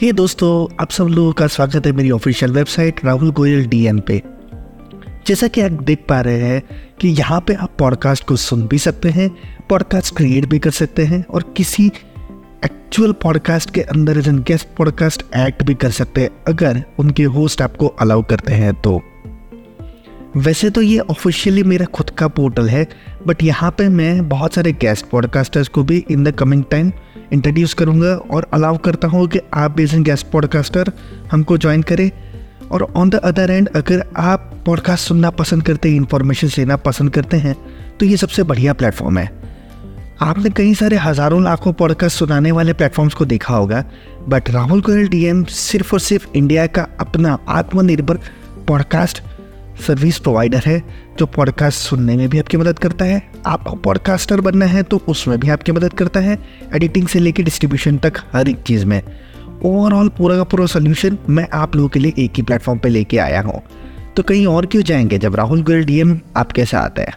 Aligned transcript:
हे 0.00 0.12
दोस्तों, 0.12 0.76
आप 0.80 0.90
सब 0.90 1.04
लोगों 1.04 1.32
का 1.32 1.46
स्वागत 1.46 1.86
है 1.86 1.92
मेरी 1.92 2.10
official 2.10 2.52
website 2.52 3.04
Rahul 3.04 3.30
Goyal 3.32 3.66
DN 3.66 4.00
पे। 4.00 4.22
जैसा 5.26 5.48
कि 5.48 5.60
आप 5.60 5.72
देख 5.72 6.04
पा 6.08 6.20
रहे 6.20 6.40
हैं 6.40 6.62
कि 7.00 7.08
यहाँ 7.08 7.40
पे 7.40 7.54
आप 7.54 7.76
पॉडकास्ट 7.78 8.24
को 8.24 8.36
सुन 8.36 8.66
भी 8.66 8.78
सकते 8.78 9.10
हैं 9.10 9.28
पॉडकास्ट 9.70 10.16
क्रिएट 10.16 10.46
भी 10.46 10.58
कर 10.58 10.70
सकते 10.70 11.04
हैं 11.04 11.24
और 11.30 11.54
किसी 11.56 11.86
एक्चुअल 12.64 13.12
पॉडकास्ट 13.12 13.70
के 13.70 13.80
अंदर 13.80 14.18
as 14.18 14.28
an 14.28 14.38
guest 14.38 14.68
podcast 14.78 15.22
act 15.36 15.62
भी 15.62 15.74
कर 15.74 15.90
सकते 15.90 16.20
हैं, 16.20 16.30
अगर 16.48 16.82
उनके 16.98 17.22
होस्ट 17.22 17.62
आपको 17.62 17.86
अलाउ 17.86 18.22
करते 18.22 18.52
हैं 18.52 18.74
तो। 18.74 19.00
वैसे 20.36 20.70
तो 20.70 20.82
ये 20.82 20.98
ऑफिशियली 20.98 21.62
मेरा 21.62 21.86
खुद 21.86 22.10
का 22.10 22.28
पोर्टल 22.28 22.68
है 22.68 22.86
बट 23.26 23.42
यहाँ 23.42 23.70
पे 23.70 23.88
मैं 23.88 24.28
बहुत 24.28 24.54
सारे 24.54 24.72
गेस्ट 24.72 25.06
पॉडकास्टर्स 25.06 25.68
को 25.68 25.82
भी 25.82 26.04
in 26.10 26.24
the 26.24 26.34
coming 26.34 26.64
time 26.70 26.92
introduce 27.32 27.74
करूँगा 27.74 28.14
और 28.14 28.46
अलाउ 28.54 28.78
करता 28.78 29.08
हूँ 29.08 29.26
कि 29.28 29.40
आप 29.54 29.80
एज 29.80 29.94
गेस्ट 29.94 30.26
पॉडकास्टर 30.26 30.92
हमको 31.32 31.58
ज्वाइन 31.58 31.82
करें। 31.82 32.10
और 32.70 32.82
ऑन 32.96 33.10
द 33.10 33.14
अदर 33.14 33.50
एंड 33.50 33.68
अगर 33.68 34.04
आप 34.16 34.62
पॉडकास्ट 34.66 35.08
सुनना 35.08 35.30
पसंद 35.30 35.62
करते 35.62 35.88
हैं 35.88 35.96
इन्फॉर्मेशन 35.96 36.48
लेना 36.58 36.76
पसंद 36.76 37.10
करते 37.10 37.36
हैं 37.36 37.56
तो 38.00 38.06
ये 38.06 38.16
सबसे 38.16 38.42
बढ़िया 38.42 38.72
प्लेटफॉर्म 38.72 39.18
है। 39.18 39.46
आपने 40.20 40.50
कई 40.50 40.74
सारे 40.74 40.96
हज़ारों 40.96 41.42
लाखों 41.44 41.72
पॉडकास्ट 41.72 42.18
सुनाने 42.18 42.52
वाले 42.52 42.72
प्लेटफॉर्म्स 42.72 43.14
को 43.14 43.24
देखा 43.24 43.54
होगा 43.54 43.84
बट 44.28 44.50
राहुल 44.50 44.80
गोयल 44.80 45.08
डीएम 45.08 45.44
सिर्फ़ 45.44 45.92
और 45.92 46.00
सिर्फ़ 46.00 46.26
इंडिया 46.34 46.66
का 46.66 46.86
अपना 47.00 47.38
आत्मनिर्भर 47.48 48.18
पॉडकास्ट 48.68 49.22
सर्विस 49.76 50.18
प्रोवाइडर 50.18 50.62
है 50.66 50.82
जो 51.18 51.26
पॉडकास्ट 51.26 51.78
सुनने 51.78 52.16
में 52.16 52.28
भी 52.28 52.38
आपकी 52.38 52.56
मदद 52.56 52.78
करता 52.78 53.04
है। 53.04 53.30
आप 53.46 53.80
पॉडकास्टर 53.84 54.40
बनना 54.40 54.66
है 54.66 54.82
तो 54.82 55.02
उसमें 55.08 55.40
भी 55.40 55.48
आपकी 55.48 55.72
मदद 55.72 55.92
करता 55.92 56.20
है, 56.20 56.38
एडिटिंग 56.74 57.08
से 57.08 57.18
लेकर 57.18 57.42
डिस्ट्रीब्यूशन 57.42 57.98
तक 57.98 58.12
हर 58.32 58.48
एक 58.48 58.62
चीज़ 58.62 58.86
में। 58.86 59.02
ओवरऑल 59.62 60.08
पूरा 60.08 60.36
का 60.36 60.44
पूरा 60.44 60.66
सोल्यूशन 60.66 61.18
मैं 61.28 61.48
आप 61.52 61.76
लोगों 61.76 61.88
के 61.88 62.00
लिए 62.00 62.12
एक 62.18 62.32
ही 62.36 62.42
प्लेटफॉर्म 62.42 62.78
पर 62.78 62.88
लेके 62.88 63.18
आया 63.18 63.40
हूँ। 63.40 63.62
तो 64.16 64.22
कहीं 64.22 64.46
और 64.46 64.66
क्यों 64.66 64.82
जाएँगे 64.82 65.18
जब 65.18 65.36
राहुल 65.36 65.62
गोयल 65.62 65.84
डीएम 65.84 66.20
आपके 66.36 66.64
साथ 66.64 66.98
है? 66.98 67.10